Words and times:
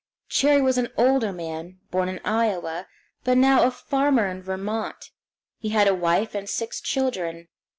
Cherrie 0.29 0.63
was 0.63 0.79
an 0.79 0.87
older 0.97 1.31
man, 1.31 1.77
born 1.91 2.09
in 2.09 2.19
Iowa, 2.25 2.87
but 3.23 3.37
now 3.37 3.65
a 3.65 3.69
farmer 3.69 4.25
in 4.29 4.41
Vermont. 4.41 5.11
He 5.59 5.69
had 5.69 5.87
a 5.87 5.93
wife 5.93 6.33
and 6.33 6.49
six 6.49 6.81
children. 6.81 7.49